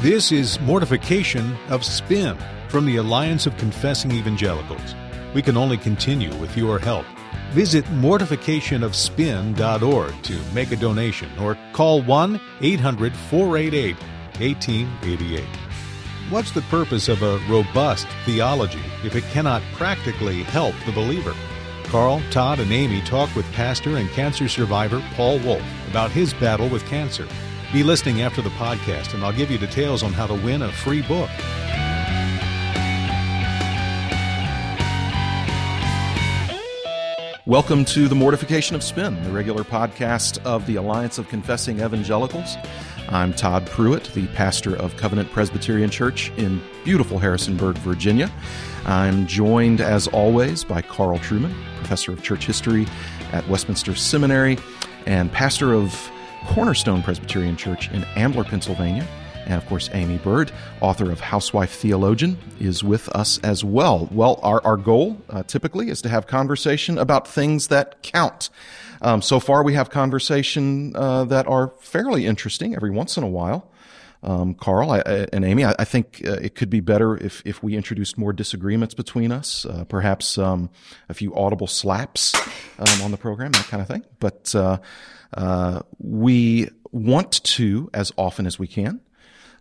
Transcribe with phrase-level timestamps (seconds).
[0.00, 2.38] This is Mortification of Spin
[2.68, 4.94] from the Alliance of Confessing Evangelicals.
[5.34, 7.04] We can only continue with your help.
[7.50, 13.94] Visit mortificationofspin.org to make a donation or call 1 800 488
[14.40, 15.44] 1888.
[16.30, 21.34] What's the purpose of a robust theology if it cannot practically help the believer?
[21.84, 26.70] Carl, Todd, and Aimee talk with pastor and cancer survivor Paul Wolfe about his battle
[26.70, 27.28] with cancer.
[27.72, 30.72] Be listening after the podcast, and I'll give you details on how to win a
[30.72, 31.30] free book.
[37.46, 42.56] Welcome to the Mortification of Spin, the regular podcast of the Alliance of Confessing Evangelicals.
[43.08, 48.32] I'm Todd Pruitt, the pastor of Covenant Presbyterian Church in beautiful Harrisonburg, Virginia.
[48.84, 52.88] I'm joined, as always, by Carl Trueman, professor of church history
[53.30, 54.58] at Westminster Seminary
[55.06, 56.10] and pastor of
[56.46, 59.06] Cornerstone Presbyterian Church in Ambler, Pennsylvania.
[59.46, 64.08] And of course, Aimee Byrd, author of Housewife Theologian, is with us as well.
[64.12, 68.50] Well, our, our goal uh, typically is to have conversation about things that count.
[69.02, 73.28] Um, so far, we have conversation uh, that are fairly interesting every once in a
[73.28, 73.69] while.
[74.22, 75.00] Um, Carl I,
[75.32, 78.32] and Aimee, I, I think uh, it could be better if, if we introduced more
[78.34, 80.68] disagreements between us, uh, perhaps um,
[81.08, 82.34] a few audible slaps
[82.78, 84.04] um, on the program, that kind of thing.
[84.18, 84.78] But uh,
[85.32, 89.00] uh, we want to, as often as we can,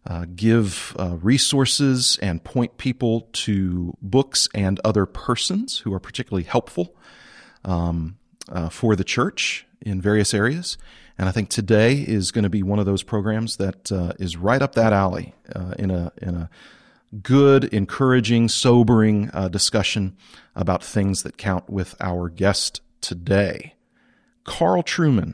[0.06, 6.44] uh, give uh, resources and point people to books and other persons who are particularly
[6.44, 6.96] helpful
[7.64, 8.18] um,
[8.72, 10.78] for the church in various areas.
[11.20, 14.38] And I think today is going to be one of those programs that uh, is
[14.38, 16.50] right up that alley uh, in a in a
[17.22, 20.16] good, encouraging, sobering uh, discussion
[20.56, 23.76] about things that count with our guest today,
[24.46, 25.34] Carl Trueman.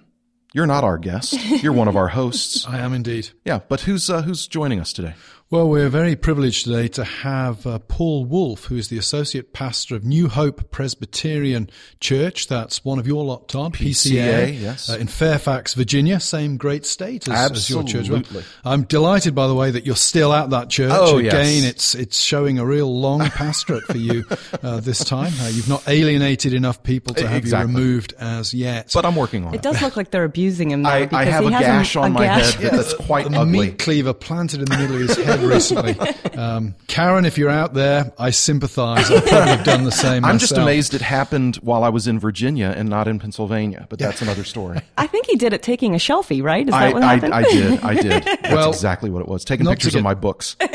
[0.55, 1.33] You're not our guest.
[1.61, 2.65] You're one of our hosts.
[2.67, 3.29] I am indeed.
[3.43, 5.13] Yeah, but who's uh, who's joining us today?
[5.51, 9.95] Well, we're very privileged today to have uh, Paul Wolfe, who is the associate pastor
[9.95, 11.69] of New Hope Presbyterian
[11.99, 12.47] Church.
[12.47, 13.73] That's one of your lot, Todd.
[13.75, 14.89] PCA, PCA yes.
[14.89, 16.19] uh, in Fairfax, Virginia.
[16.19, 18.09] Same great state as, as your church.
[18.09, 18.43] Absolutely.
[18.65, 20.91] I'm delighted, by the way, that you're still at that church.
[20.91, 21.33] Oh, yes.
[21.33, 24.25] Again, it's it's showing a real long pastorate for you
[24.63, 25.31] uh, this time.
[25.41, 27.71] Uh, you've not alienated enough people to have Exactly.
[27.71, 28.89] you removed as yet.
[28.95, 29.57] But I'm working on it.
[29.57, 31.65] It does look like they're abusing him though, I, because I have he a has
[31.65, 32.53] gash a, on a my gash.
[32.55, 33.59] head that- that's quite a ugly.
[33.67, 35.95] meat cleaver planted in the middle of his head recently.
[36.37, 39.09] Um, Karen, if you're out there, I sympathise.
[39.11, 40.25] I probably have done the same.
[40.25, 43.99] I'm just amazed it happened while I was in Virginia and not in Pennsylvania, but
[43.99, 44.79] that's another story.
[44.97, 46.67] I think he did it taking a selfie, right?
[46.67, 47.33] Is I, that what happened?
[47.33, 47.79] I did.
[47.81, 48.23] I did.
[48.23, 49.43] That's Well, exactly what it was.
[49.45, 50.55] Taking pictures get- of my books.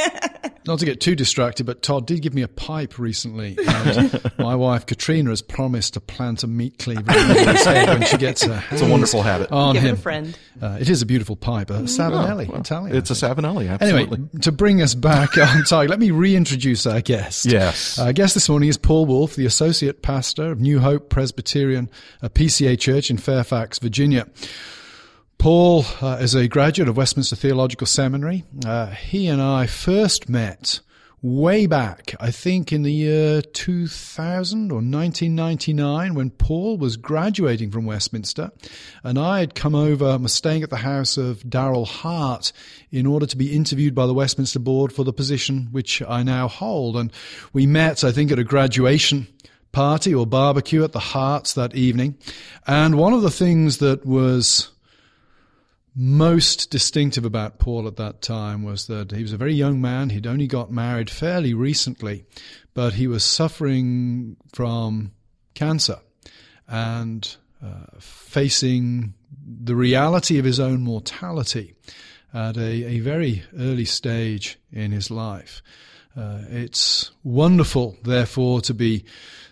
[0.66, 3.56] Not to get too distracted, but Todd did give me a pipe recently.
[3.66, 7.56] And my wife Katrina has promised to plant a meat cleaver in the middle of
[7.56, 9.50] his head when she gets her It's a wonderful habit.
[9.50, 9.97] on Give it a him.
[9.97, 10.38] friend.
[10.60, 12.94] Uh, it is a beautiful pipe, a Savinelli, Oh, well, Italian.
[12.94, 14.16] It's a Savinelli, absolutely.
[14.19, 17.47] Anyway, to bring us back on target, let me reintroduce our guest.
[17.47, 17.99] Yes.
[17.99, 21.91] Our guest this morning is Paul Wolfe, the Associate Pastor of New Hope Presbyterian
[22.22, 24.27] a PCA Church in Fairfax, Virginia.
[25.39, 28.44] Paul uh, is a graduate of Westminster Theological Seminary.
[28.65, 30.81] Uh, he and I first met
[31.23, 37.85] way back, I think in the year 2000 or 1999 when Paul was graduating from
[37.85, 38.51] Westminster
[39.05, 42.53] and I had come over, was staying at the house of Darryl Hart
[42.91, 46.49] in order to be interviewed by the Westminster board for the position which I now
[46.49, 46.97] hold.
[46.97, 47.13] And
[47.53, 49.27] we met, I think, at a graduation
[49.73, 52.17] party or barbecue at the Harts that evening.
[52.67, 54.71] And one of the things that was
[55.95, 60.11] most distinctive about Paul at that time was that he was a very young man.
[60.11, 62.25] He'd only got married fairly recently,
[62.75, 65.12] but he was suffering from
[65.55, 65.99] cancer
[66.69, 69.15] and uh, facing
[69.45, 71.75] the reality of his own mortality
[72.33, 75.63] at a, a very early stage in his life.
[76.16, 79.04] Uh, it's wonderful, therefore, to be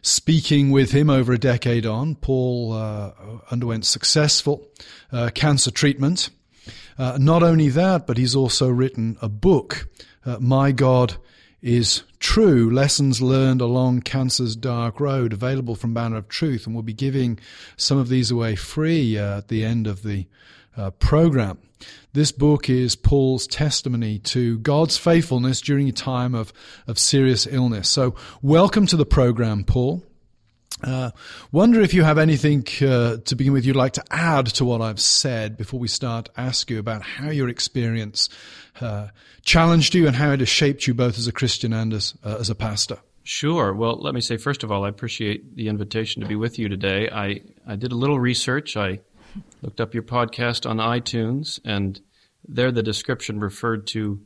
[0.03, 2.15] speaking with him over a decade on.
[2.17, 3.13] Paul uh,
[3.51, 4.67] underwent successful
[5.13, 6.31] uh, cancer treatment.
[6.99, 9.89] Uh, not only that, but he's also written a book,
[10.27, 11.17] uh, My God
[11.63, 16.67] is True Lessons Learned Along Cancer's Dark Road, available from Banner of Truth.
[16.67, 17.39] And we'll be giving
[17.77, 20.27] some of these away free uh, at the end of the
[20.79, 21.59] uh, program.
[22.13, 26.53] This book is Paul's testimony to God's faithfulness during a time of,
[26.87, 27.89] of serious illness.
[27.89, 30.03] So, welcome to the program, Paul.
[30.83, 31.11] Uh,
[31.51, 34.81] wonder if you have anything uh, to begin with you'd like to add to what
[34.81, 38.29] I've said before we start ask you about how your experience
[38.81, 39.09] uh,
[39.43, 42.37] challenged you and how it has shaped you both as a Christian and as uh,
[42.39, 42.99] as a pastor.
[43.25, 43.75] Sure.
[43.75, 46.69] Well, let me say first of all, I appreciate the invitation to be with you
[46.69, 47.11] today.
[47.13, 48.77] I, I did a little research.
[48.77, 49.01] I
[49.63, 52.01] looked up your podcast on iTunes, and
[52.47, 54.21] there the description referred to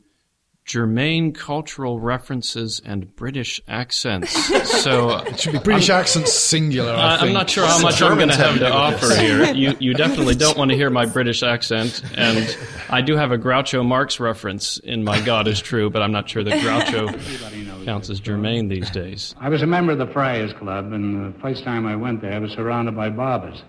[0.65, 4.33] germane cultural references and British accents.
[4.83, 6.91] So it should be British I'm, accents singular.
[6.91, 9.53] I am not sure how much I'm going to have to offer here.
[9.53, 12.57] You you definitely don't want to hear my British accent, and
[12.89, 16.27] I do have a Groucho Marx reference in my God is True, but I'm not
[16.27, 19.33] sure that Groucho counts as germane these days.
[19.39, 22.33] I was a member of the Friars Club, and the first time I went there,
[22.33, 23.63] I was surrounded by barbers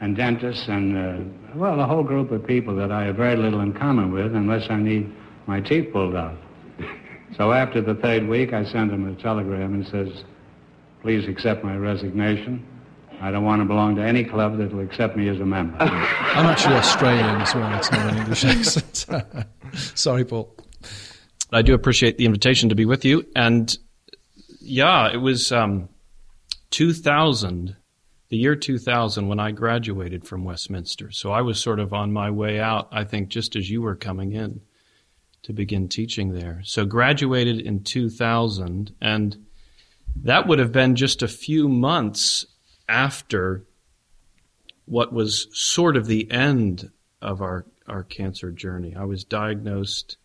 [0.00, 3.60] and dentists and uh, well, a whole group of people that I have very little
[3.60, 5.12] in common with, unless I need
[5.46, 6.36] my teeth pulled out.
[7.36, 10.24] so after the third week, I sent him a telegram and says,
[11.02, 12.66] please accept my resignation.
[13.20, 15.76] I don't want to belong to any club that will accept me as a member.
[15.80, 17.78] I'm actually Australian as well.
[17.78, 19.06] It's not an English accent.
[19.94, 20.54] Sorry, Paul.
[21.52, 23.24] I do appreciate the invitation to be with you.
[23.36, 23.76] And
[24.60, 25.88] yeah, it was um,
[26.70, 27.76] 2000,
[28.34, 31.12] the year 2000, when I graduated from Westminster.
[31.12, 33.94] So I was sort of on my way out, I think, just as you were
[33.94, 34.60] coming in
[35.44, 36.60] to begin teaching there.
[36.64, 39.46] So graduated in 2000, and
[40.16, 42.44] that would have been just a few months
[42.88, 43.66] after
[44.84, 46.90] what was sort of the end
[47.22, 48.96] of our, our cancer journey.
[48.96, 50.16] I was diagnosed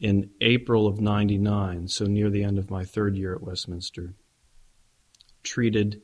[0.00, 4.14] in April of 99, so near the end of my third year at Westminster.
[5.44, 6.02] Treated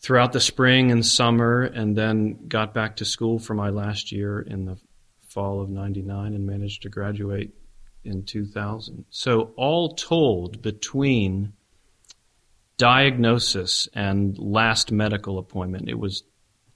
[0.00, 4.40] throughout the spring and summer, and then got back to school for my last year
[4.40, 4.76] in the
[5.28, 7.52] fall of 99 and managed to graduate
[8.04, 9.04] in 2000.
[9.10, 11.52] So, all told, between
[12.78, 16.22] diagnosis and last medical appointment, it was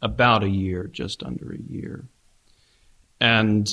[0.02, 2.08] about a year, just under a year.
[3.20, 3.68] And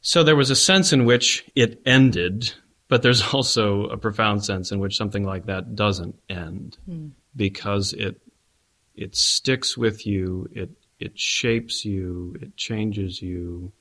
[0.00, 2.52] so there was a sense in which it ended,
[2.88, 7.10] but there's also a profound sense in which something like that doesn't end mm.
[7.36, 8.20] Because it
[8.94, 13.72] it sticks with you, it it shapes you, it changes you,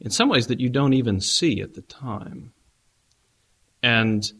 [0.00, 2.52] in some ways that you don't even see at the time.
[3.82, 4.30] And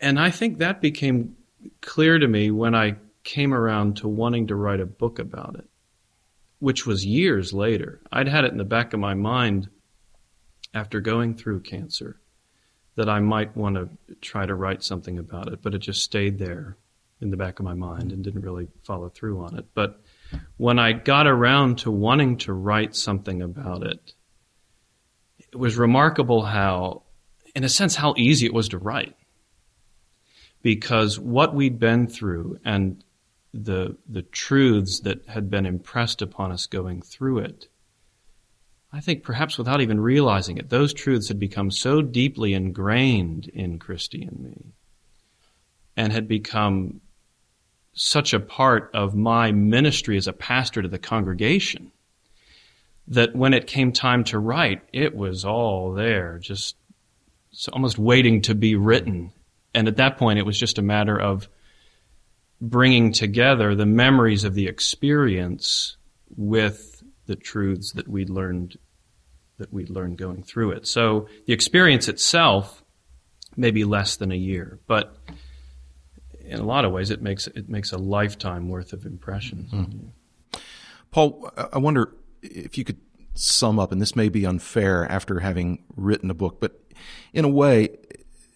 [0.00, 1.36] and I think that became
[1.80, 5.68] clear to me when I came around to wanting to write a book about it,
[6.60, 8.00] which was years later.
[8.12, 9.68] I'd had it in the back of my mind
[10.72, 12.20] after going through cancer
[12.94, 13.88] that I might want to
[14.20, 16.76] try to write something about it, but it just stayed there
[17.20, 19.66] in the back of my mind and didn't really follow through on it.
[19.74, 20.00] But
[20.56, 24.14] when I got around to wanting to write something about it,
[25.38, 27.02] it was remarkable how,
[27.54, 29.16] in a sense, how easy it was to write.
[30.62, 33.02] Because what we'd been through and
[33.54, 37.68] the, the truths that had been impressed upon us going through it,
[38.92, 43.78] I think perhaps without even realizing it, those truths had become so deeply ingrained in
[43.78, 44.72] Christy and me
[45.96, 47.00] and had become
[47.98, 51.90] such a part of my ministry as a pastor to the congregation
[53.08, 56.76] that when it came time to write, it was all there, just
[57.72, 59.32] almost waiting to be written.
[59.74, 61.48] And at that point, it was just a matter of
[62.60, 65.96] bringing together the memories of the experience
[66.36, 68.78] with the truths that we'd learned
[69.58, 70.86] that we'd learned going through it.
[70.86, 72.84] So the experience itself
[73.56, 75.16] may be less than a year, but
[76.48, 79.70] in a lot of ways, it makes it makes a lifetime worth of impressions.
[79.70, 80.58] Mm-hmm.
[81.10, 82.12] Paul, I wonder
[82.42, 82.98] if you could
[83.34, 86.80] sum up, and this may be unfair after having written a book, but
[87.32, 87.96] in a way,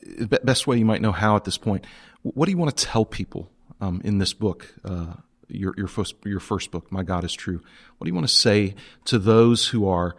[0.03, 1.87] the best way you might know how at this point,
[2.23, 5.15] what do you want to tell people um, in this book, uh,
[5.49, 7.61] your, your, first, your first book, My God is True?
[7.99, 8.75] What do you want to say
[9.07, 10.17] to those who are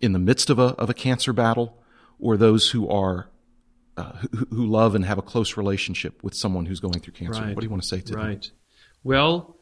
[0.00, 1.76] in the midst of a, of a cancer battle
[2.18, 3.28] or those who are
[3.98, 7.42] uh, who, who, love and have a close relationship with someone who's going through cancer?
[7.42, 7.54] Right.
[7.54, 8.22] What do you want to say to right.
[8.22, 8.28] them?
[8.30, 8.50] Right.
[9.04, 9.56] Well,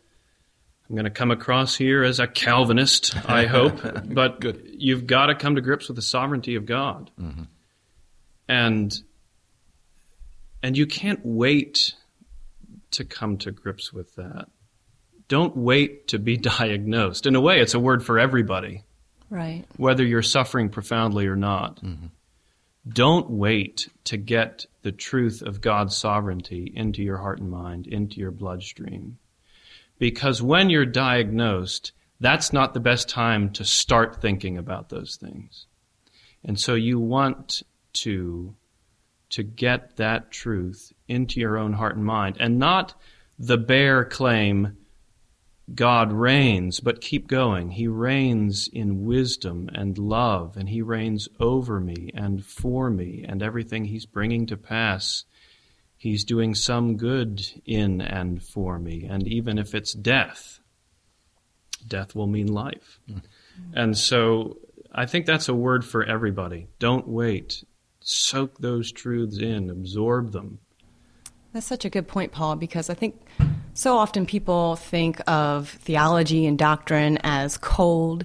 [0.89, 4.77] I'm going to come across here as a Calvinist, I hope, but Good.
[4.79, 7.11] you've got to come to grips with the sovereignty of God.
[7.21, 7.43] Mm-hmm.
[8.49, 8.97] And
[10.63, 11.95] and you can't wait
[12.93, 14.47] to come to grips with that.
[15.29, 17.27] Don't wait to be diagnosed.
[17.27, 18.85] In a way, it's a word for everybody.
[19.29, 19.65] Right.
[19.77, 21.83] Whether you're suffering profoundly or not.
[21.83, 22.07] Mm-hmm.
[22.89, 28.21] Don't wait to get the truth of God's sovereignty into your heart and mind, into
[28.21, 29.19] your bloodstream
[29.99, 35.67] because when you're diagnosed, that's not the best time to start thinking about those things.
[36.45, 37.63] And so you want
[37.95, 38.55] to
[39.29, 42.95] to get that truth into your own heart and mind and not
[43.39, 44.77] the bare claim
[45.75, 47.71] God reigns, but keep going.
[47.73, 53.43] He reigns in wisdom and love, and He reigns over me and for me and
[53.43, 55.25] everything He's bringing to pass
[55.99, 59.07] He's doing some good in and for me.
[59.09, 60.61] And even if it's death,
[61.87, 63.01] death will mean life.
[63.11, 63.23] Mm.
[63.73, 64.59] And so
[64.93, 66.69] I think that's a word for everybody.
[66.79, 67.65] Don't wait.
[68.01, 70.59] Soak those truths in, absorb them.
[71.53, 73.17] That's such a good point, Paul, because I think
[73.77, 78.25] so often people think of theology and doctrine as cold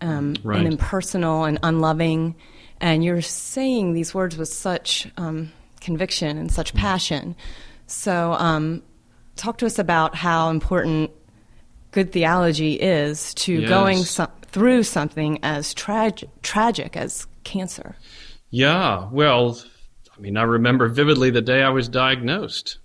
[0.00, 0.58] um, Right.
[0.58, 2.34] and impersonal and unloving.
[2.80, 7.34] And you're saying these words with such um, conviction and such passion.
[7.86, 8.82] So, um,
[9.36, 11.10] talk to us about how important
[11.92, 13.68] good theology is to Yes.
[13.68, 17.96] going so- through something as trag- tragic as cancer.
[18.50, 19.58] Yeah, well,
[20.16, 22.78] I mean, I remember vividly the day I was diagnosed.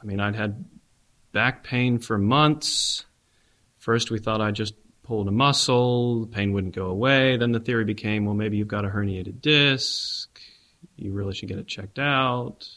[0.00, 0.64] I mean, I'd had
[1.38, 3.04] back pain for months.
[3.76, 7.36] First, we thought I just pulled a muscle, the pain wouldn't go away.
[7.36, 10.28] Then the theory became, well, maybe you've got a herniated disc.
[10.96, 12.68] You really should get it checked out.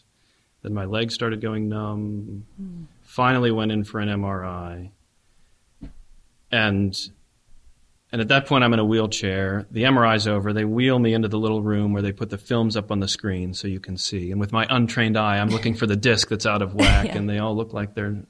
[0.62, 2.46] Then my legs started going numb.
[3.02, 4.92] Finally, went in for an MRI.
[6.52, 6.96] And
[8.12, 9.66] and at that point, I'm in a wheelchair.
[9.72, 10.52] The MRI's over.
[10.52, 13.08] They wheel me into the little room where they put the films up on the
[13.08, 14.32] screen so you can see.
[14.32, 17.18] And with my untrained eye, I'm looking for the disc that's out of whack, Yeah.
[17.18, 18.24] and they all look like they're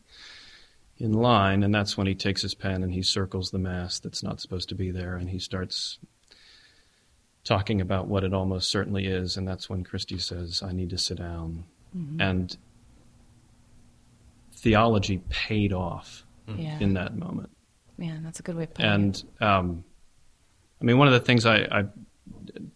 [1.01, 1.63] in line.
[1.63, 4.70] And that's when he takes his pen and he circles the mass that's not supposed
[4.70, 6.00] to be there, and he starts
[7.43, 9.36] talking about what it almost certainly is.
[9.38, 11.65] And that's when Christy says, I need to sit down.
[12.20, 12.55] And
[14.53, 16.77] theology paid off Yeah.
[16.79, 17.50] in that moment.
[17.98, 18.93] Man, that's a good way of putting it.
[18.93, 19.84] And um,
[20.81, 21.86] I mean, one of the things I, I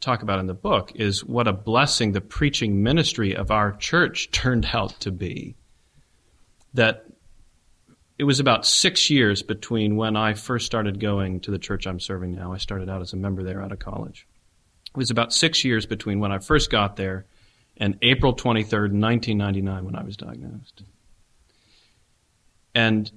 [0.01, 4.32] talk about in the book is what a blessing the preaching ministry of our church
[4.32, 5.55] turned out to be.
[6.74, 7.05] That
[8.17, 12.00] it was about six years between when I first started going to the church I'm
[12.00, 12.53] serving now.
[12.53, 14.25] I started out as a member there out of college.
[14.88, 17.25] It was about six years between when I first got there
[17.77, 20.84] and April 23rd, 1999, when I was diagnosed.
[22.74, 23.12] And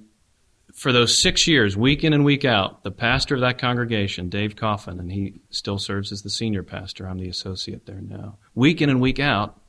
[0.73, 4.57] for those six years, week in and week out, the pastor of that congregation, Dave
[4.57, 7.07] Coffin, and he still serves as the senior pastor.
[7.07, 8.37] I'm the associate there now.
[8.53, 9.59] Week in and week out,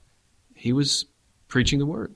[0.55, 1.07] he was
[1.49, 2.15] preaching the word,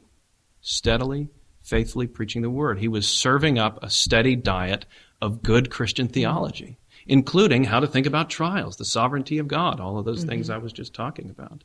[0.61, 1.29] steadily,
[1.65, 2.79] faithfully preaching the word.
[2.79, 4.85] He was serving up a steady diet
[5.21, 9.99] of good Christian theology, including how to think about trials, the sovereignty of God, all
[9.99, 10.29] of those mm-hmm.
[10.29, 11.65] things I was just talking about.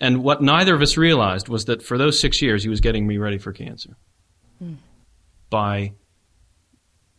[0.00, 3.06] And what neither of us realized was that for those six years, he was getting
[3.06, 3.96] me ready for cancer
[4.62, 4.76] mm.
[5.50, 5.92] by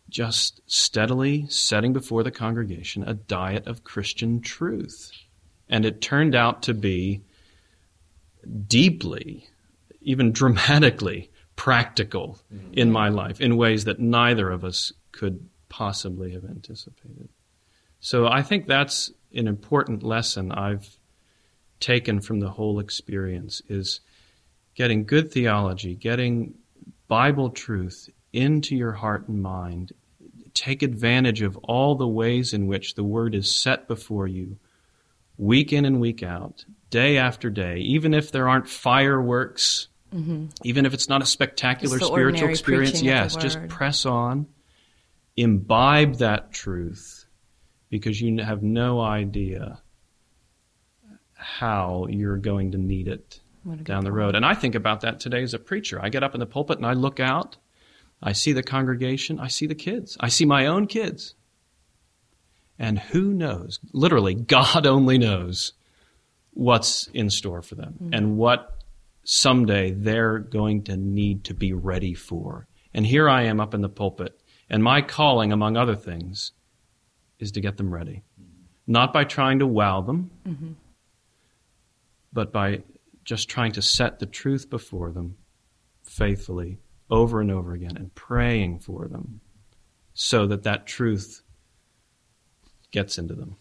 [0.09, 5.11] just steadily setting before the congregation a diet of Christian truth.
[5.67, 7.21] And it turned out to be
[8.67, 9.47] deeply,
[10.01, 12.73] even dramatically practical mm-hmm.
[12.73, 17.29] in my life in ways that neither of us could possibly have anticipated.
[17.99, 20.87] So I think that's an important lesson I've
[21.79, 24.01] taken from the whole experience is
[24.75, 26.53] getting good theology, getting
[27.07, 29.91] Bible truth into your heart and mind.
[30.53, 34.57] Take advantage of all the ways in which the Word is set before you,
[35.37, 40.45] week in and week out, day after day, even if there aren't fireworks, Mm-hmm.
[40.63, 42.91] even if it's not a spectacular spiritual experience.
[42.91, 44.47] preaching of the Yes, just press on,
[45.35, 47.25] imbibe that truth,
[47.89, 49.81] because you have no idea
[51.33, 54.35] how you're going to need it What a good down the road.
[54.35, 55.99] And I think about that today as a preacher.
[56.01, 57.57] I get up in the pulpit and I look out.
[58.21, 59.39] I see the congregation.
[59.39, 60.17] I see the kids.
[60.19, 61.35] I see my own kids.
[62.79, 63.79] And who knows?
[63.93, 65.73] Literally, God only knows
[66.51, 68.13] what's in store for them mm-hmm.
[68.13, 68.79] and what
[69.25, 72.67] someday they're going to need to be ready for.
[72.93, 74.39] And here I am up in the pulpit.
[74.69, 76.53] And my calling, among other things,
[77.39, 78.23] is to get them ready.
[78.87, 80.71] Not by trying to wow them, mm-hmm.
[82.31, 82.83] but by
[83.23, 85.35] just trying to set the truth before them
[86.03, 86.77] faithfully
[87.09, 89.41] over and over again and praying for them
[90.13, 91.41] so that that truth
[92.91, 93.57] gets into them.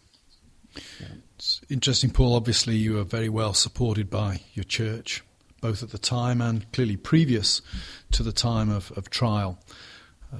[1.35, 2.35] It's interesting, Paul.
[2.35, 5.23] Obviously, you are very well supported by your church,
[5.65, 7.61] both at the time and clearly previous
[8.11, 9.57] to the time of, of trial.
[10.31, 10.37] Uh,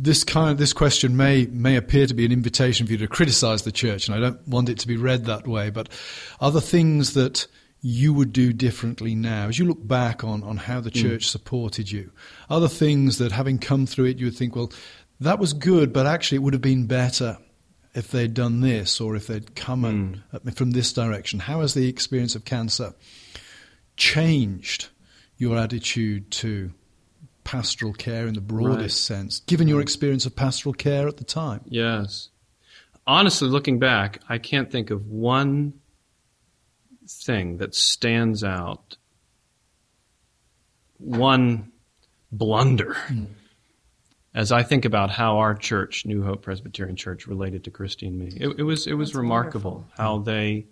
[0.00, 3.62] this kind this question may may appear to be an invitation for you to criticize
[3.62, 5.68] the church, and I don't want it to be read that way.
[5.68, 5.90] But
[6.40, 7.46] are there things that
[7.82, 11.92] you would do differently now as you look back on, on how the church supported
[11.92, 12.10] you?
[12.48, 14.72] Are there things that, having come through it, you would think, well,
[15.20, 17.36] that was good, but actually it would have been better
[17.94, 21.40] if they'd done this or if they'd come me from this direction?
[21.40, 22.94] How has the experience of cancer
[23.96, 24.88] changed
[25.38, 26.72] your attitude to
[27.44, 29.18] pastoral care in the broadest Right.
[29.18, 31.60] sense, given your experience of pastoral care at the time?
[31.68, 32.30] Yes.
[33.06, 35.74] Honestly, looking back, I can't think of one
[37.08, 38.96] thing that stands out,
[40.98, 41.70] one
[42.32, 43.24] blunder hmm.
[44.34, 48.18] as I think about how our church, New Hope Presbyterian Church, related to Christy and
[48.18, 48.32] me.
[48.36, 49.92] It, it was it was That's remarkable wonderful.
[50.04, 50.66] how they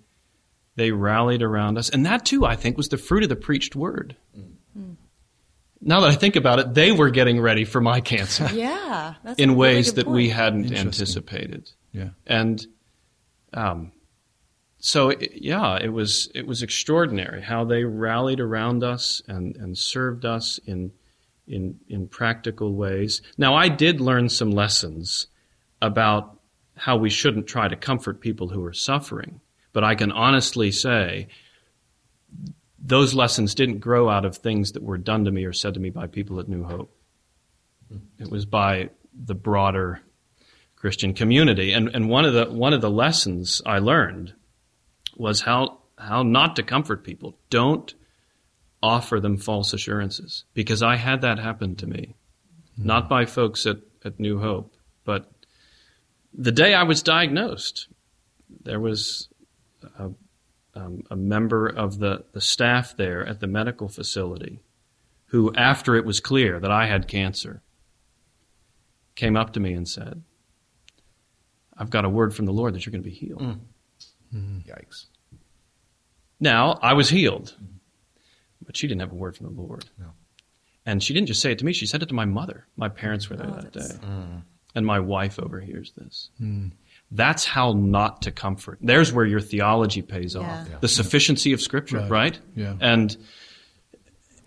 [0.77, 3.77] they rallied around us, and that too, I think, was the fruit of the preached
[3.77, 4.17] word.
[5.87, 9.39] Now that I think about it, they were getting ready for my cancer Yeah, that's
[9.39, 11.71] in really ways good that we hadn't anticipated.
[11.93, 12.11] Yeah.
[12.27, 12.67] And
[13.53, 13.93] um,
[14.79, 19.77] so, it, yeah, it was it was extraordinary how they rallied around us and, and
[19.77, 20.93] served us in
[21.47, 23.21] in in practical ways.
[23.37, 25.27] Now, I did learn some lessons
[25.83, 26.39] about
[26.77, 29.41] how we shouldn't try to comfort people who are suffering,
[29.75, 31.29] but I can honestly say
[32.79, 35.81] those lessons didn't grow out of things that were done to me or said to
[35.81, 36.97] me by people at New Hope.
[38.19, 40.01] It was by the broader
[40.77, 41.73] Christian community.
[41.73, 44.35] And, and one, of the, one of the lessons I learned
[45.17, 47.37] was how, how not to comfort people.
[47.51, 47.95] Don't
[48.83, 52.15] offer them false assurances, because I had that happen to me.
[52.77, 52.87] Hmm.
[52.87, 55.31] Not by folks at, at New Hope, but
[56.35, 57.89] the day I was diagnosed,
[58.63, 59.29] there was
[59.99, 60.11] a,
[60.75, 64.61] um, a member of the, the staff there at the medical facility
[65.27, 67.63] who, after it was clear that I had cancer,
[69.17, 70.23] came up to me and said,
[71.77, 73.41] I've got a word from the Lord that you're going to be healed.
[73.43, 73.59] Mm.
[74.35, 74.71] Mm-hmm.
[74.71, 75.07] Yikes.
[76.41, 77.57] Now, I was healed,
[78.65, 79.85] but she didn't have a word from the Lord.
[79.99, 80.07] No.
[80.87, 82.67] And she didn't just say it to me, she said it to my mother.
[82.77, 83.81] My parents were there Oh, that day.
[83.81, 83.99] that's-
[84.75, 86.31] And my wife overhears this.
[86.41, 86.73] Mm.
[87.11, 88.79] That's how not to comfort.
[88.83, 90.41] There's where your theology pays Yeah.
[90.41, 90.69] off.
[90.71, 90.79] Yeah.
[90.81, 92.11] The sufficiency of Scripture, Right.
[92.11, 92.39] right?
[92.57, 92.75] Yeah.
[92.81, 93.17] And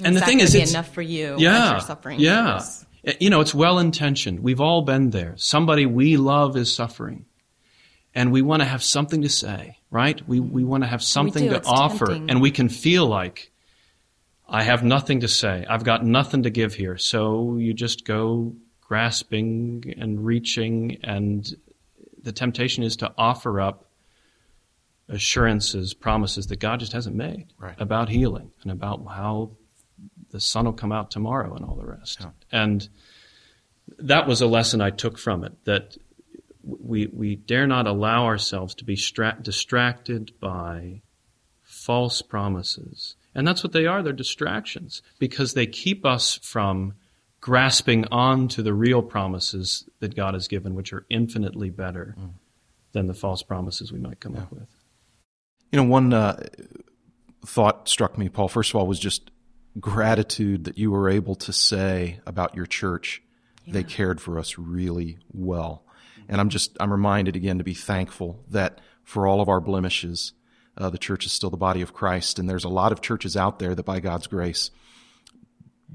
[0.03, 1.35] and Is the thing is, be it's enough for you.
[1.39, 2.19] yeah, suffering.
[2.19, 2.55] yeah.
[2.55, 2.85] Yes.
[3.19, 4.41] You know, it's well intentioned.
[4.41, 5.33] We've all been there.
[5.37, 7.25] Somebody we love is suffering,
[8.13, 10.21] and we want to have something to say, right?
[10.27, 12.29] We we want to have something to It's offer, tempting.
[12.29, 13.51] and we can feel like
[14.49, 15.65] I have nothing to say.
[15.69, 16.97] I've got nothing to give here.
[16.97, 21.47] So you just go grasping and reaching, and
[22.23, 23.85] the temptation is to offer up
[25.09, 27.79] assurances, promises that God just hasn't made Right.
[27.79, 29.51] about healing and about how
[30.31, 32.17] the sun will come out tomorrow and all the rest.
[32.19, 32.31] Yeah.
[32.51, 32.89] And
[33.99, 35.97] that was a lesson I took from it that
[36.63, 41.01] we, we dare not allow ourselves to be stra- distracted by
[41.63, 43.15] false promises.
[43.33, 44.03] And that's what they are.
[44.03, 46.95] They're distractions because they keep us from
[47.47, 52.13] grasping on to the real promises that God has given, which are infinitely better
[52.91, 54.67] than the false promises we might come up with.
[55.71, 56.45] You know, one uh,
[57.45, 58.49] thought struck me, Paul.
[58.49, 59.31] First of all, was just
[59.79, 63.21] gratitude that you were able to say about your church
[63.65, 65.85] they cared for us really well.
[66.27, 70.33] And I'm just I'm reminded again to be thankful that for all of our blemishes,
[70.77, 73.37] uh, the church is still the body of Christ, and there's a lot of churches
[73.37, 74.69] out there that, by God's grace,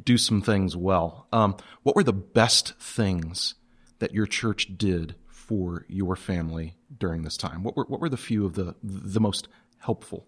[0.02, 1.26] do some things well.
[1.32, 3.54] Um, what were the best things
[3.98, 7.62] that your church did for your family during this time?
[7.62, 10.26] What were what were the few of the the most helpful?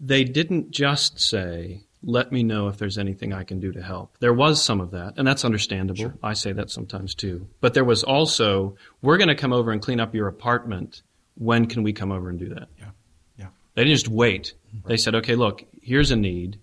[0.00, 4.16] they didn't just say, let me know if there's anything I can do to help.
[4.18, 6.12] There was some of that, and that's understandable.
[6.22, 7.48] I say that sometimes too.
[7.60, 11.02] But there was also, we're going to come over and clean up your apartment.
[11.34, 12.68] When can we come over and do that?
[12.78, 12.90] Yeah,
[13.36, 13.48] yeah.
[13.74, 14.54] They didn't just wait.
[14.86, 16.60] They said, okay, look, here's a need.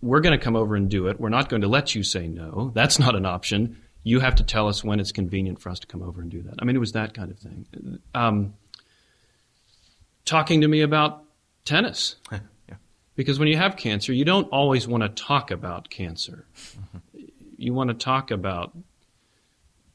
[0.00, 1.20] We're going to come over and do it.
[1.20, 2.70] We're not going to let you say no.
[2.74, 3.80] That's not an option.
[4.02, 6.42] You have to tell us when it's convenient for us to come over and do
[6.42, 6.54] that.
[6.58, 7.98] I mean, it was that kind of thing.
[8.14, 8.54] Um,
[10.24, 11.24] talking to me about
[11.64, 12.40] tennis yeah.
[13.14, 16.46] because when you have cancer, you don't always want to talk about cancer.
[17.56, 18.76] You want to talk about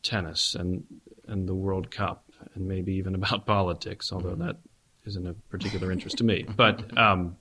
[0.03, 0.85] tennis and
[1.27, 2.23] and the World Cup
[2.55, 4.57] and maybe even about politics, although that
[5.05, 6.43] isn't of particular interest to me.
[6.43, 7.37] But um,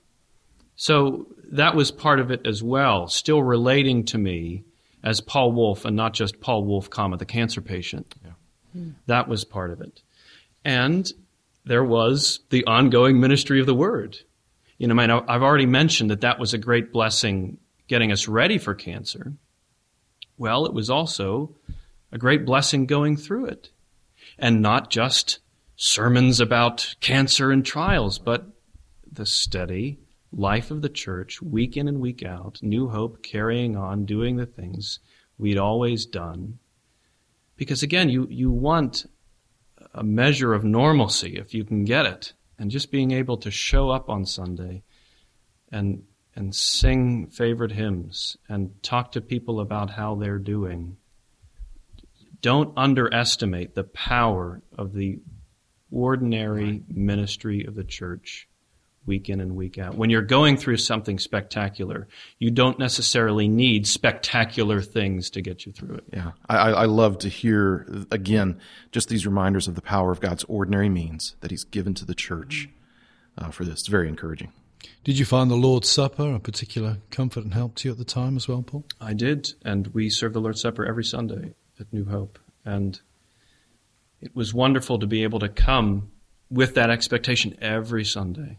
[0.77, 4.63] so that was part of it as well, still relating to me
[5.03, 8.15] as Paul Wolfe and not just Paul Wolfe, comma the cancer patient.
[9.07, 10.01] That was part of it,
[10.63, 11.11] and
[11.65, 14.19] there was the ongoing ministry of the word.
[14.77, 18.27] You know, I mean, I've already mentioned that that was a great blessing getting us
[18.27, 19.33] ready for cancer.
[20.37, 21.55] Well, it was also
[22.11, 23.69] a great blessing going through it.
[24.37, 25.39] And not just
[25.75, 28.45] sermons about cancer and trials, but
[29.11, 29.97] the steady
[30.31, 34.45] life of the church, week in and week out, New Hope carrying on, doing the
[34.45, 34.99] things
[35.37, 36.59] we'd always done.
[37.55, 39.05] Because again, you, you want
[39.93, 42.33] a measure of normalcy if you can get it.
[42.59, 44.83] And just being able to show up on Sunday
[45.71, 46.03] and
[46.37, 50.95] and sing favorite hymns and talk to people about how they're doing.
[52.41, 55.19] Don't underestimate the power of the
[55.91, 58.47] ordinary ministry of the church
[59.07, 59.95] week in and week out.
[59.95, 65.71] When you're going through something spectacular, you don't necessarily need spectacular things to get you
[65.71, 66.03] through it.
[66.13, 68.59] Yeah, I, I love to hear again
[68.91, 72.13] just these reminders of the power of God's ordinary means that He's given to the
[72.13, 72.69] church
[73.37, 73.79] uh, for this.
[73.79, 74.51] It's very encouraging.
[75.03, 78.05] Did you find the Lord's Supper a particular comfort and help to you at the
[78.05, 78.83] time as well, Paul?
[78.99, 82.99] I did, and we serve the Lord's Supper every Sunday at New Hope, and
[84.21, 86.11] it was wonderful to be able to come
[86.49, 88.57] with that expectation every Sunday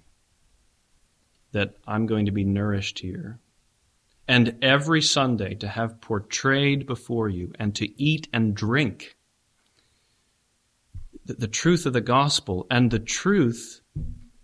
[1.53, 3.39] that I'm going to be nourished here.
[4.27, 9.17] And every Sunday to have portrayed before you and to eat and drink
[11.25, 13.81] the, the truth of the gospel and the truth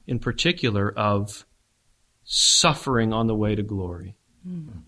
[0.07, 1.45] in particular of
[2.25, 4.17] suffering on the way to glory.
[4.47, 4.83] Mm.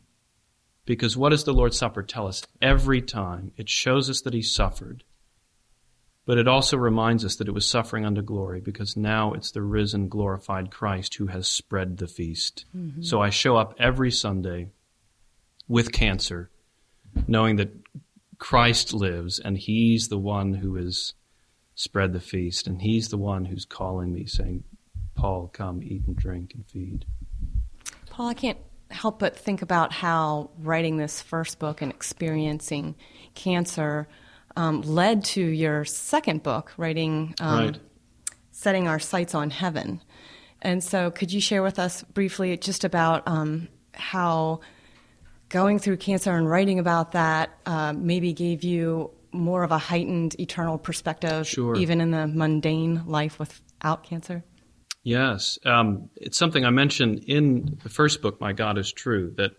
[0.87, 3.53] Because what does the Lord's Supper tell us every time?
[3.57, 5.05] It shows us that He suffered.
[6.27, 9.63] But it also reminds us that it was suffering unto glory because now it's the
[9.63, 12.65] risen, glorified Christ who has spread the feast.
[12.77, 13.03] Mm-hmm.
[13.03, 14.71] So I show up every Sunday
[15.69, 16.51] with cancer,
[17.29, 17.73] knowing that
[18.39, 21.15] Christ lives and He's the one who has
[21.77, 24.65] spread the feast and He's the one who's calling me, saying,
[25.15, 27.05] Paul, come, eat and drink and feed.
[28.11, 28.59] Paul, I can't
[28.91, 32.97] help but think about how writing this first book and experiencing
[33.35, 34.09] cancer
[34.57, 37.81] um, led to your second book, writing um, right.
[38.51, 40.01] Setting Our Sights on Heaven.
[40.63, 44.61] And so, could you share with us briefly just about um, how
[45.49, 50.39] going through cancer and writing about that uh, maybe gave you more of a heightened
[50.41, 51.77] eternal perspective, sure.
[51.77, 54.43] even in the mundane life without cancer?
[55.03, 55.59] Yes.
[55.65, 59.53] Um, it's something I mentioned in the first book, My God is True, that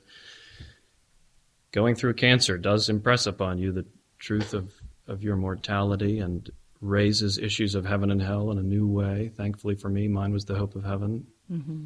[1.71, 3.85] going through cancer does impress upon you the
[4.19, 4.73] truth of
[5.07, 6.49] of your mortality and
[6.81, 9.31] raises issues of heaven and hell in a new way.
[9.35, 11.27] Thankfully for me, mine was the hope of heaven.
[11.51, 11.85] Mm-hmm.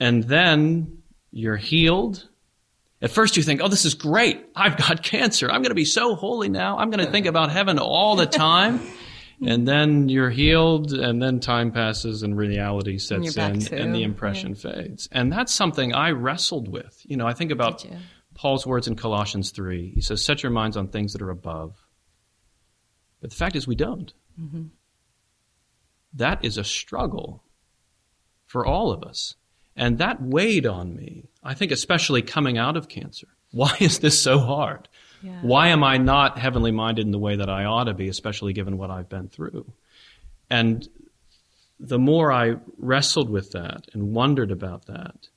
[0.00, 2.28] And then you're healed.
[3.00, 4.44] At first, you think, oh, this is great.
[4.54, 5.46] I've got cancer.
[5.50, 6.78] I'm going to be so holy now.
[6.78, 8.80] I'm going to think about heaven all the time.
[9.46, 14.50] and then you're healed, and then time passes, and reality sets in, and the impression
[14.50, 14.72] yeah.
[14.72, 15.08] fades.
[15.12, 17.00] And that's something I wrestled with.
[17.04, 17.86] You know, I think about
[18.34, 19.92] Paul's words in Colossians 3.
[19.94, 21.76] He says, Set your minds on things that are above
[23.20, 24.12] but the fact is, we don't.
[24.40, 24.64] Mm-hmm.
[26.14, 27.42] That is a struggle
[28.46, 29.34] for all of us.
[29.76, 33.28] And that weighed on me, I think, especially coming out of cancer.
[33.52, 34.88] Why is this so hard?
[35.22, 35.40] Yeah.
[35.42, 38.52] Why am I not heavenly minded in the way that I ought to be, especially
[38.52, 39.72] given what I've been through?
[40.50, 40.88] And
[41.80, 45.28] the more I wrestled with that and wondered about that,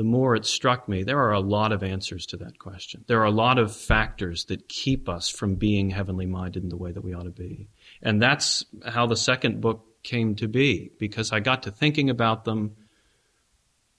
[0.00, 3.04] the more it struck me there are a lot of answers to that question.
[3.06, 6.78] There are a lot of factors that keep us from being heavenly minded in the
[6.78, 7.68] way that we ought to be.
[8.00, 12.46] And that's how the second book came to be, because I got to thinking about
[12.46, 12.76] them,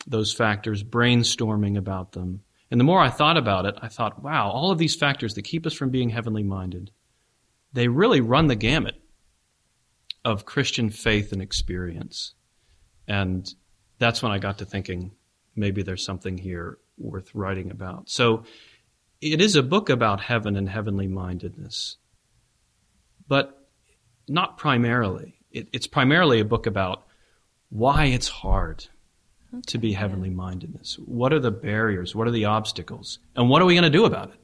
[0.08, 2.42] those factors, brainstorming about them.
[2.72, 5.44] And the more I thought about it, I thought, wow, all of these factors that
[5.44, 6.90] keep us from being heavenly minded,
[7.74, 9.00] they really run the gamut
[10.26, 12.34] of Christian faith and experience.
[13.08, 13.48] And
[14.00, 15.12] that's when I got to thinking,
[15.62, 18.10] maybe there's something here worth writing about.
[18.10, 18.44] So
[19.22, 21.98] it is a book about heaven and heavenly mindedness,
[23.28, 23.70] but
[24.28, 25.40] not primarily.
[25.52, 27.04] It, it's primarily a book about
[27.70, 28.88] why it's hard
[29.54, 29.62] okay.
[29.68, 30.98] to be heavenly mindedness.
[31.06, 32.16] What are the barriers?
[32.16, 33.20] What are the obstacles?
[33.36, 34.40] And what are we going to do about it?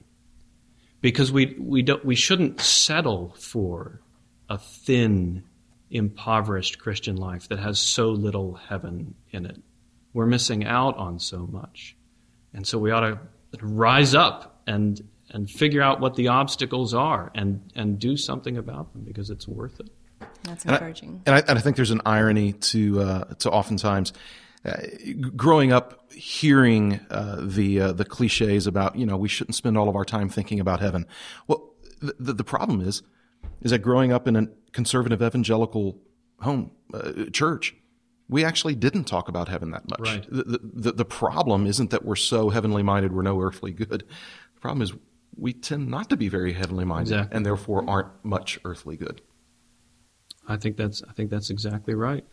[1.01, 4.01] Because we, we, don't, we shouldn't settle for
[4.49, 5.43] a thin,
[5.89, 9.62] impoverished Christian life that has so little heaven in it
[10.13, 11.95] we're missing out on so much.
[12.53, 13.19] And so we ought to
[13.61, 18.93] rise up and and figure out what the obstacles are and and do something about
[18.93, 19.89] them because it's worth it.
[20.43, 21.21] That's encouraging.
[21.25, 24.13] And I, and I, and I think there's an irony to uh, to oftentimes.
[24.65, 24.81] Uh,
[25.35, 29.87] growing up, hearing uh, the uh, the cliches about you know we shouldn't spend all
[29.87, 31.05] of our time thinking about heaven.
[31.47, 33.03] Well, the, the problem is
[33.61, 35.99] is that growing up in a conservative evangelical
[36.41, 37.75] home uh, church,
[38.29, 39.99] we actually didn't talk about heaven that much.
[39.99, 40.25] Right.
[40.29, 44.03] The, the, the, problem isn't that we're so heavenly minded, we're no earthly good.
[44.55, 44.93] The problem is
[45.37, 47.35] we tend not to be very heavenly minded exactly.
[47.37, 49.21] and therefore aren't much earthly good.
[50.47, 52.25] I think that's I think that's exactly right.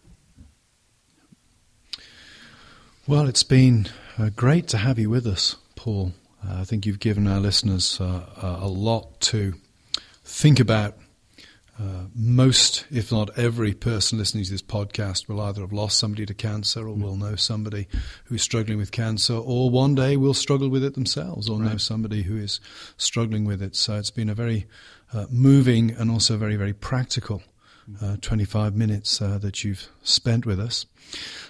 [3.06, 6.14] Well, it's been uh, great to have you with us, Paul.
[6.42, 9.54] Uh, I think you've given our listeners uh, a lot to
[10.24, 10.96] think about
[11.78, 16.24] uh, most, if not every person listening to this podcast will either have lost somebody
[16.24, 17.88] to cancer or will know somebody
[18.26, 21.72] who's struggling with cancer or one day will struggle with it themselves or right.
[21.72, 22.60] know somebody who is
[22.96, 23.74] struggling with it.
[23.74, 24.66] So it's been a very
[25.12, 27.42] uh, moving and also very, very practical
[28.00, 30.86] uh, 25 minutes uh, that you've spent with us.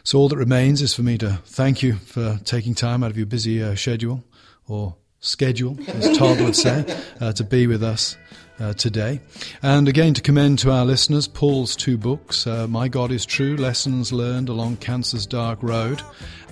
[0.04, 3.16] So all that remains is for me to thank you for taking time out of
[3.18, 4.24] your busy uh, schedule
[4.66, 6.84] or schedule, as Todd would say,
[7.20, 8.16] uh, to be with us
[8.60, 9.20] uh, today.
[9.62, 13.56] And again, to commend to our listeners Paul's two books, uh, My God is True
[13.56, 16.00] Lessons Learned Along Cancer's Dark Road,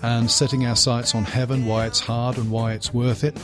[0.03, 3.39] and Setting Our Sights on Heaven Why It's Hard and Why It's Worth It.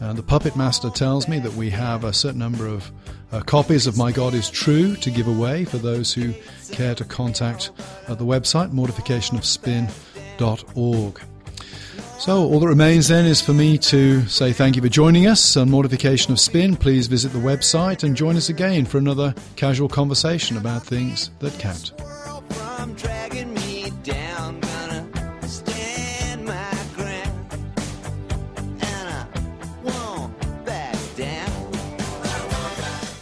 [0.00, 2.90] Uh, the Puppet Master tells me that we have a certain number of
[3.30, 6.34] uh, copies of My God is True to give away for those who
[6.72, 7.70] care to contact
[8.08, 11.22] uh, the website, mortificationofspin.org.
[12.22, 15.56] So, all that remains then is for me to say thank you for joining us
[15.56, 16.76] on Mortification of Spin.
[16.76, 21.52] Please visit the website and join us again for another casual conversation about things that
[21.58, 21.90] count.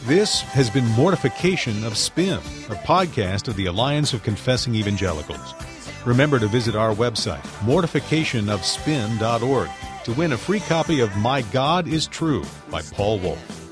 [0.07, 5.55] This has been Mortification of Spin, a podcast of the Alliance of Confessing Evangelicals.
[6.07, 9.69] Remember to visit our website, mortificationofspin.org,
[10.05, 13.69] to win a free copy of My God is True by Paul Wolfe.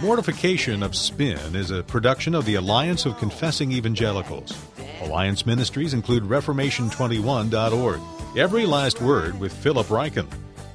[0.00, 4.58] Mortification of Spin is a production of the Alliance of Confessing Evangelicals.
[5.02, 8.00] Alliance ministries include Reformation21.org,
[8.38, 10.28] Every Last Word with Philip Ryken,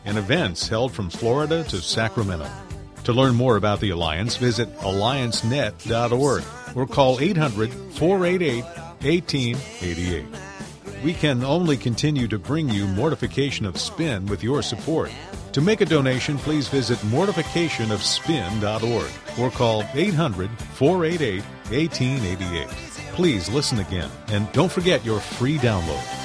[0.05, 2.47] and events held from Florida to Sacramento.
[3.05, 6.43] To learn more about the Alliance, visit alliancenet.org
[6.75, 8.63] or call 800 488
[9.03, 10.25] 1888.
[11.03, 15.09] We can only continue to bring you Mortification of Spin with your support.
[15.53, 22.67] To make a donation, please visit mortificationofspin.org or call 800 488 1888.
[23.13, 26.20] Please listen again and don't forget your free download.